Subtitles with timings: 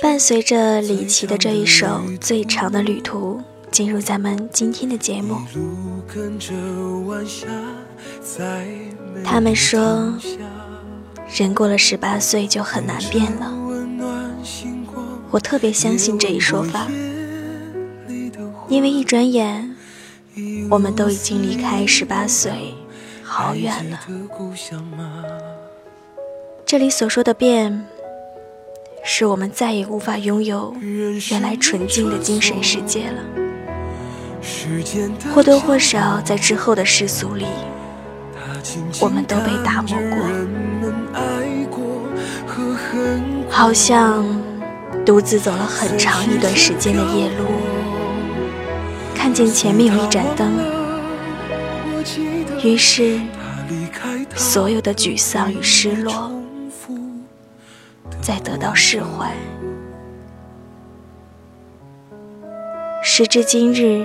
[0.00, 1.86] 伴随着李琦的这一首
[2.18, 3.42] 《最长的旅途》，
[3.72, 5.36] 进入咱们今天的节目。
[9.24, 10.14] 他们说，
[11.36, 13.52] 人过了十八岁就很难变了。
[15.32, 16.86] 我特别相信这一说法，
[18.68, 19.74] 因为一转眼，
[20.70, 22.72] 我们都已经离开十八岁
[23.24, 23.98] 好远了。
[26.64, 27.84] 这里所说的变。
[29.08, 30.74] 是我们再也无法拥有
[31.30, 33.22] 原来纯净的精神世界了。
[35.32, 37.46] 或多或少，在之后的世俗里，
[39.00, 40.18] 我们都被打磨过，
[43.48, 44.26] 好像
[45.04, 47.44] 独自走了很长一段时间的夜路，
[49.14, 50.50] 看见前面有一盏灯，
[52.64, 53.20] 于是
[54.34, 56.32] 所有的沮丧与失落。
[58.26, 59.30] 再得到释怀。
[63.00, 64.04] 时至今日，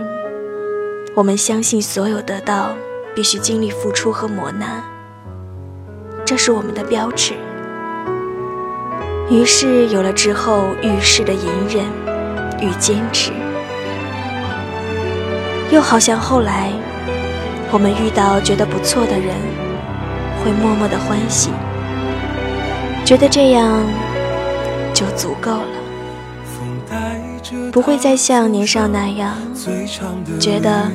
[1.15, 2.75] 我们相信所有得到
[3.15, 4.83] 必须经历付出和磨难，
[6.23, 7.33] 这是我们的标志。
[9.27, 11.83] 于是有了之后遇事的隐忍
[12.61, 13.31] 与坚持，
[15.71, 16.69] 又好像后来
[17.71, 19.35] 我们遇到觉得不错的人，
[20.43, 21.49] 会默默的欢喜，
[23.03, 23.81] 觉得这样。
[25.01, 25.65] 就足够了，
[27.71, 29.35] 不会再像年少那样，
[30.39, 30.91] 觉得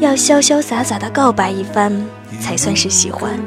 [0.00, 2.02] 要潇潇洒洒的告白一番
[2.40, 3.38] 才算是喜欢。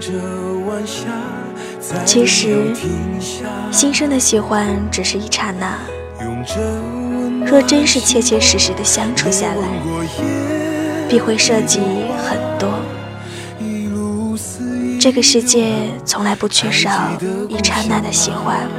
[2.05, 2.71] 其实，
[3.71, 5.79] 心生的喜欢只是一刹那，
[7.43, 9.67] 若真是切切实实的相处下来，
[11.09, 11.79] 必会涉及
[12.23, 12.69] 很多。
[15.01, 15.73] 这个世界
[16.05, 16.91] 从来不缺少
[17.47, 18.69] 一刹那的喜欢。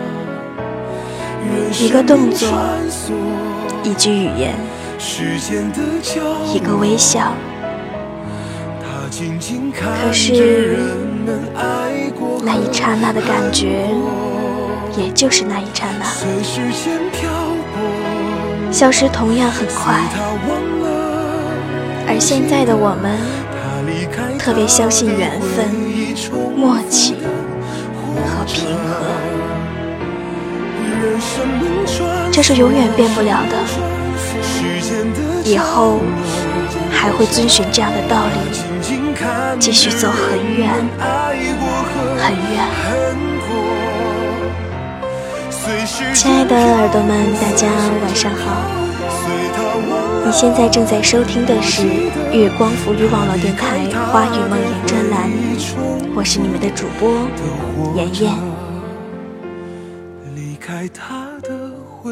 [1.79, 2.49] 一个动作，
[3.83, 4.55] 一句语言，
[6.53, 7.33] 一个微笑。
[9.75, 10.79] 可是，
[12.45, 13.89] 那一刹那的感觉，
[14.97, 16.05] 也就是那一刹那。
[18.73, 20.01] 消失同样很快，
[22.07, 23.19] 而现在的我们，
[24.39, 25.69] 特别相信缘分、
[26.57, 27.15] 默契
[32.33, 33.57] 这是永远变不了的，
[35.45, 36.01] 以后
[36.91, 38.33] 还会遵循这样的道理，
[39.59, 40.71] 继续走很远
[42.17, 42.67] 很远。
[46.15, 47.67] 亲爱的耳朵们，大家
[48.03, 48.63] 晚上好！
[50.25, 51.83] 你现在正在收听的是
[52.33, 53.79] 月光浮语网络电台
[54.13, 55.31] 《花语梦魇》专栏，
[56.15, 57.11] 我是你们的主播
[57.97, 58.50] 妍妍。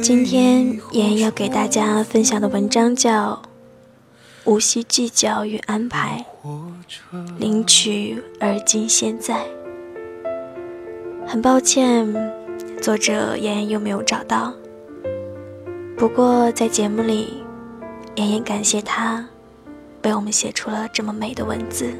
[0.03, 3.33] 今天妍要给大家分享的文章叫
[4.45, 6.25] 《无需计较与安排，
[7.39, 9.35] 领取而今现在》。
[11.27, 12.07] 很抱歉，
[12.81, 14.53] 作者妍妍又没有找到。
[15.97, 17.43] 不过在节目里，
[18.17, 19.25] 妍妍感谢他，
[20.05, 21.93] 为我们写出了这么美的文字。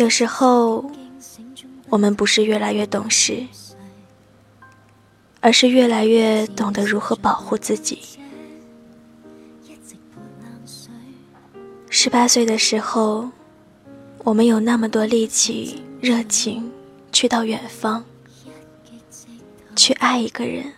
[0.00, 0.90] 有时候，
[1.90, 3.46] 我们不是越来越懂事，
[5.40, 7.98] 而是越来越懂得如何保护自己。
[11.90, 13.28] 十八岁的时候，
[14.24, 16.70] 我们有那么多力气、热情，
[17.12, 18.02] 去到远方，
[19.76, 20.72] 去爱一个人，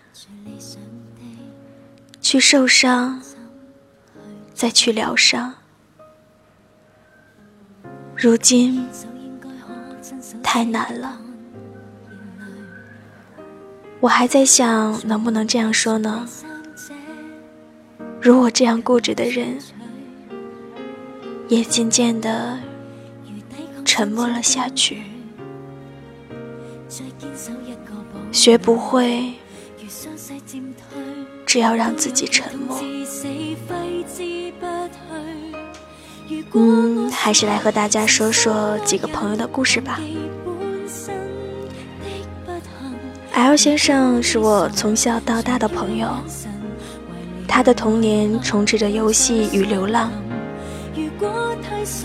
[2.21, 3.23] 去受伤，
[4.52, 5.55] 再去疗伤。
[8.17, 8.85] 如今。
[10.43, 11.19] 太难了，
[14.00, 16.27] 我还在想能不能这样说呢？
[18.21, 19.59] 如我这样固执的人，
[21.49, 22.59] 也渐渐的
[23.85, 25.03] 沉默了下去。
[28.31, 29.35] 学不会，
[31.47, 32.81] 只要让自己沉默。
[36.55, 39.99] 嗯，还是来和大家说说几个朋友的故事吧。
[43.34, 46.08] L 先生是我从小到大的朋友，
[47.49, 50.12] 他的童年充斥着游戏与流浪。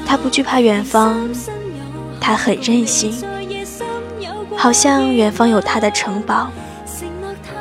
[0.06, 1.30] 他不惧怕远方，
[2.20, 3.14] 他很任性，
[4.56, 6.50] 好像远方有他的城堡。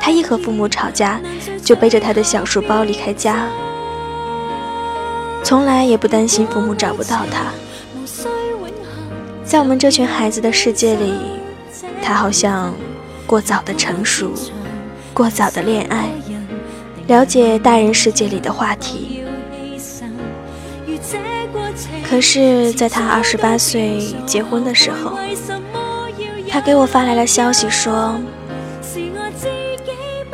[0.01, 1.21] 他一和父母吵架，
[1.63, 3.49] 就背着他的小书包离开家，
[5.47, 7.53] 从来也不担心父母找不到他。
[9.45, 11.13] 在我们这群孩子的世界里，
[12.03, 12.75] 他好像
[13.29, 14.33] 过早的成熟，
[15.15, 16.11] 过早的恋爱，
[17.07, 19.23] 了解大人世界里的话题。
[22.11, 25.17] 可是，在他二十八岁结婚的时候，
[26.51, 28.19] 他给我发来了消息说：“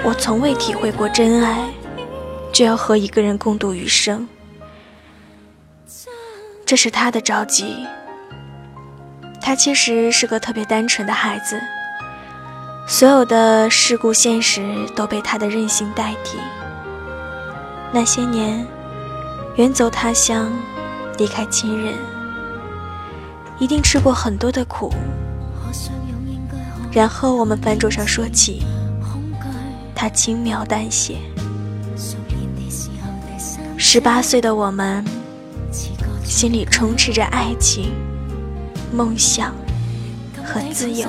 [0.03, 1.69] 我从未体会过真爱，
[2.50, 4.26] 就要和一个人共度余生。”
[6.73, 7.87] 这是他的着急。
[9.43, 11.61] 他其实是个特别单纯的孩子，
[12.89, 14.65] 所有的世故现实
[14.97, 16.39] 都被他的任性代替。
[17.93, 18.67] 那些年，
[19.57, 20.51] 远走他乡。
[21.19, 21.93] 离开亲人，
[23.59, 24.91] 一定吃过很多的苦。
[26.91, 28.63] 然后我们饭桌上说起，
[29.95, 31.19] 他轻描淡写。
[33.77, 35.05] 十八岁的我们，
[36.32, 37.93] 心里充斥着爱情、
[38.90, 39.55] 梦想
[40.43, 41.06] 和自由，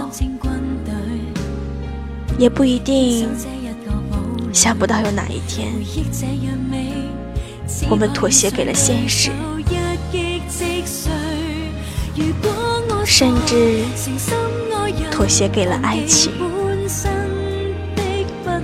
[2.38, 3.30] 也不一定
[4.52, 5.74] 想不到有哪一天，
[7.90, 9.32] 我们妥协给了现实。
[13.06, 13.80] 甚至
[15.10, 16.34] 妥协给了爱情。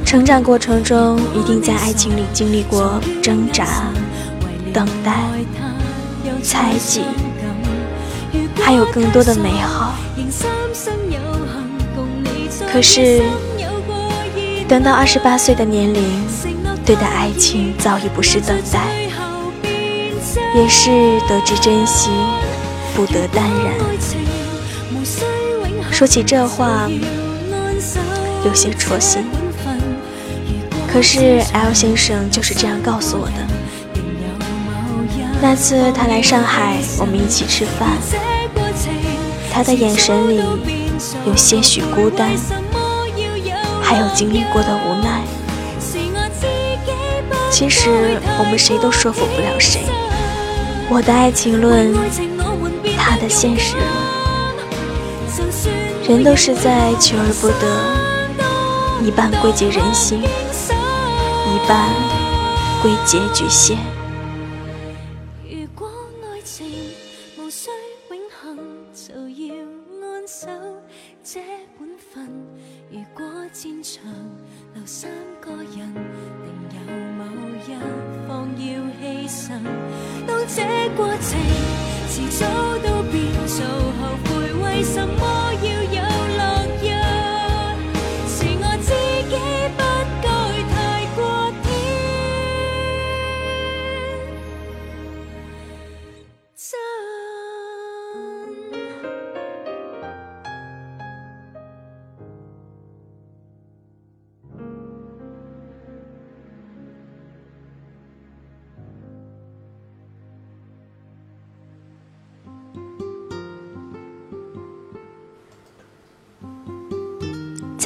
[0.05, 3.91] 成长过程中，一定在爱情里经历过挣扎、
[4.73, 5.23] 等待、
[6.41, 7.01] 猜忌，
[8.62, 9.95] 还有更多的美好。
[12.71, 13.21] 可是，
[14.68, 16.03] 等到二十八岁的年龄，
[16.86, 18.80] 对待爱情早已不是等待，
[20.56, 22.09] 也是得知珍惜。
[22.95, 23.74] 不得淡然。
[25.89, 26.89] 说起这话，
[28.45, 29.24] 有些戳心。
[30.91, 33.49] 可是 L 先生就是这样告诉我的。
[35.41, 37.89] 那次他来上海，我们一起吃饭，
[39.51, 40.41] 他的眼神里
[41.25, 42.30] 有些许孤单，
[43.81, 45.24] 还有经历过的无奈。
[47.50, 49.81] 其实我们谁都说服不了谁。
[50.89, 51.94] 我的爱情论。
[53.01, 53.88] 他的现实论，
[56.07, 57.65] 人都是在求而不得，
[59.03, 61.89] 一半归结人心，一半
[62.83, 63.80] 归结局限。
[82.19, 82.69] 你就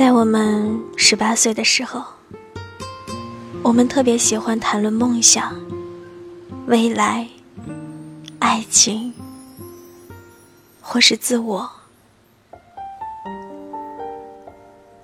[0.04, 2.04] 在我们十八岁的时候，
[3.62, 5.56] 我们特别喜欢谈论梦想、
[6.68, 7.26] 未来、
[8.38, 9.14] 爱情，
[10.82, 11.72] 或是自我。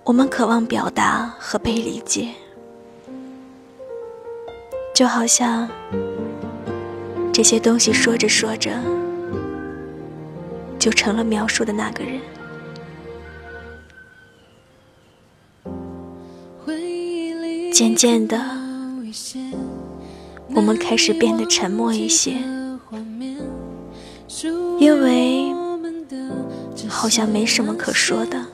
[0.04, 2.34] 我们渴望表达和被理解，
[4.94, 5.66] 就好像
[7.32, 8.78] 这些东西说着说着，
[10.78, 12.20] 就成了描述的那个人。
[17.80, 18.38] 渐渐的，
[20.54, 22.34] 我们开始变得沉默一些，
[24.78, 25.46] 因为
[26.90, 28.46] 好像没什么可说的，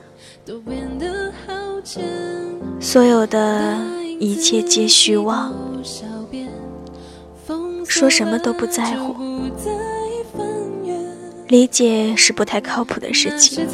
[2.78, 3.76] 所有的
[4.20, 5.52] 一切皆虚妄，
[7.84, 9.16] 说什么都不在乎，
[11.48, 13.66] 理解是不太靠谱的事情。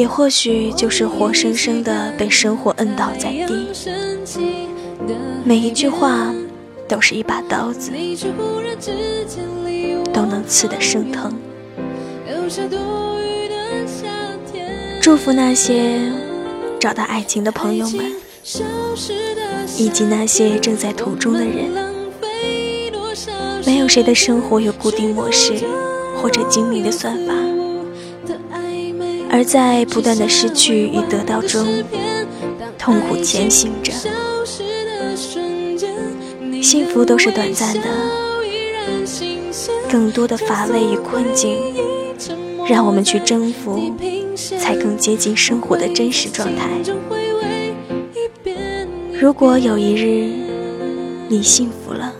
[0.00, 3.68] 也或许就是活生生的被生活摁倒在地，
[5.44, 6.34] 每一句话
[6.88, 7.92] 都是一把刀子，
[10.10, 11.30] 都能刺得生疼。
[15.02, 16.00] 祝福那些
[16.78, 18.10] 找到爱情的朋友们，
[19.76, 21.70] 以及那些正在途中的人。
[23.66, 25.52] 没有谁的生活有固定模式
[26.16, 27.34] 或者精明的算法。
[29.32, 31.66] 而在不断的失去与得到中，
[32.76, 33.92] 痛苦前行着。
[36.60, 37.82] 幸福都是短暂的，
[39.88, 41.56] 更多的乏味与困境，
[42.68, 43.92] 让我们去征服，
[44.58, 46.68] 才更接近生活的真实状态。
[49.18, 50.32] 如果有一日
[51.28, 52.12] 你幸福了，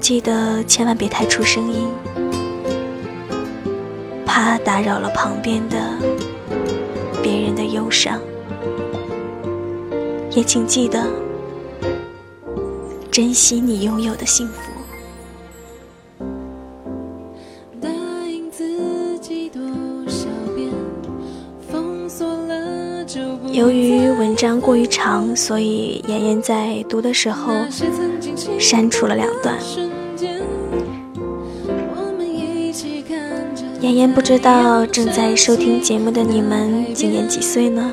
[0.00, 1.88] 记得千万别太出声音，
[4.34, 5.76] 怕打扰了旁边的
[7.22, 8.20] 别人的忧伤。
[10.32, 11.06] 也请记得
[13.12, 14.60] 珍惜你拥有的幸福。
[23.52, 27.52] 由于文章过于长，所以妍妍在读的时候
[28.58, 29.56] 删除了两段。
[33.84, 37.92] 妍妍不知道正在收听节目的你们今年几岁呢？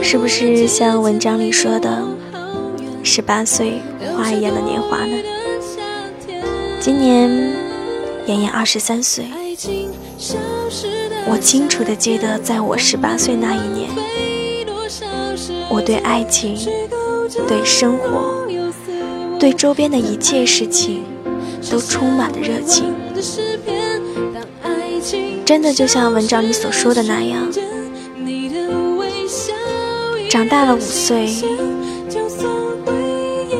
[0.00, 2.06] 是不是像文章里说的，
[3.02, 3.82] 十八岁
[4.16, 5.16] 花一样的年华呢？
[6.78, 7.28] 今年
[8.26, 9.24] 妍妍二十三岁，
[11.28, 13.90] 我清楚的记得，在我十八岁那一年，
[15.68, 16.56] 我对爱情、
[17.48, 18.46] 对生活、
[19.36, 21.02] 对周边的一切事情，
[21.70, 22.94] 都充满了热情。
[25.44, 27.48] 真的就像文章里所说的那样。
[30.30, 31.26] 长大了五岁，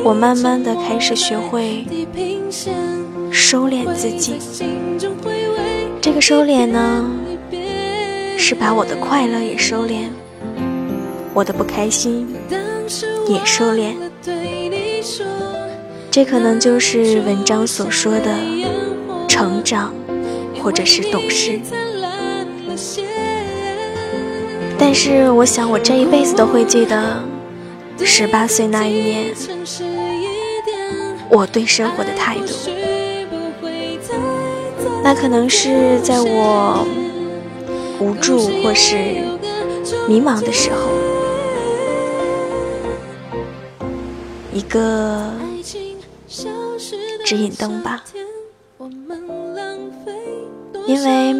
[0.03, 1.85] 我慢慢的开始学会
[3.31, 4.35] 收敛自己。
[5.99, 7.09] 这个收敛呢，
[8.37, 10.09] 是把我的快乐也收敛，
[11.33, 12.27] 我的不开心
[13.27, 13.95] 也收敛。
[16.11, 18.35] 这可能就是文章所说的
[19.27, 19.93] 成长，
[20.61, 21.59] 或者是懂事。
[24.77, 27.21] 但是我想，我这一辈子都会记得
[28.03, 29.35] 十八岁那一年，
[31.29, 32.53] 我对生活的态度。
[35.03, 36.85] 那可能是在我
[37.99, 38.95] 无助或是
[40.07, 40.89] 迷茫的时候，
[44.51, 45.31] 一个
[47.29, 48.03] 指引灯吧。
[50.87, 51.35] 因为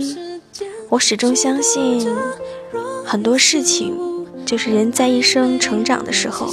[0.87, 2.07] 我始终相信。
[3.03, 3.97] 很多事情，
[4.45, 6.47] 就是人在一生成长的时候，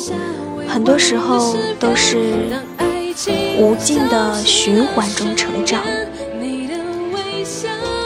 [0.66, 2.16] 很多时候都是
[3.58, 5.82] 无尽的循环中成长。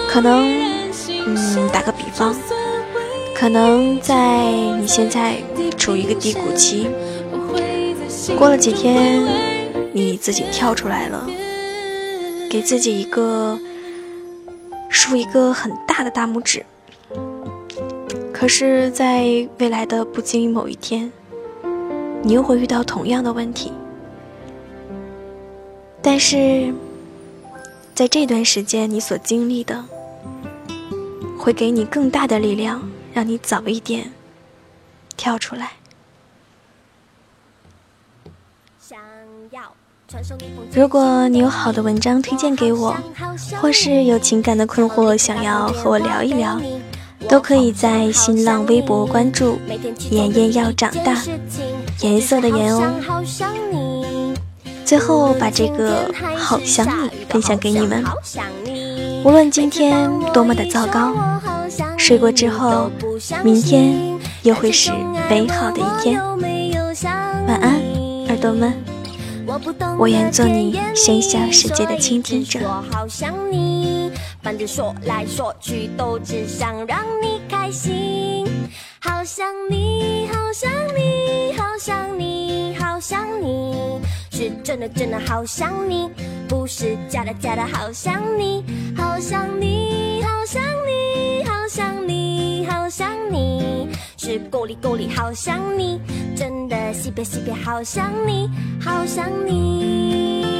[0.09, 0.51] 可能，
[1.27, 2.35] 嗯，打个比方，
[3.37, 5.37] 可能在你现在
[5.77, 6.89] 处于一个低谷期，
[8.37, 9.23] 过了几天，
[9.93, 11.27] 你自己跳出来了，
[12.49, 13.59] 给自己一个
[14.89, 16.65] 竖一个很大的大拇指。
[18.33, 21.13] 可是，在未来的不经意某一天，
[22.23, 23.73] 你又会遇到同样的问题。
[26.01, 26.73] 但是，
[27.95, 29.85] 在这段时间，你所经历的，
[31.37, 34.13] 会给你更大的力量，让你早一点
[35.17, 35.73] 跳出来。
[40.73, 42.97] 如果你有好的文章推荐给我，
[43.61, 46.61] 或是有情感的困惑想要和我聊一聊。
[47.29, 49.57] 都可以在新浪微博关注
[50.11, 51.23] “妍妍要长大”，
[52.01, 52.83] 颜色的颜哦。
[54.85, 58.03] 最后把这个“好想你”分享给你们。
[59.23, 61.15] 无论今天多么的糟糕，
[61.97, 62.91] 睡过之后，
[63.45, 64.91] 明天又会是
[65.29, 66.21] 美好的一天。
[67.47, 67.81] 晚安，
[68.29, 68.90] 耳朵们。
[69.99, 72.61] 我愿做你喧嚣世界的倾听者。
[72.63, 74.11] 我好想你
[74.43, 78.47] 反正说来说去都只想让你开心，
[79.01, 84.01] 好想你，好想你，好想你，好想你，
[84.31, 86.11] 是真的真的好想你，
[86.49, 88.65] 不是假的假的好想你，
[88.97, 90.20] 好想你，
[90.51, 96.01] 想你，好想你，好想你，是够力够力好想你，
[96.35, 98.51] 真的西北西边好想你，
[98.85, 100.60] 好想你。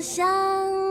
[0.00, 0.85] 想。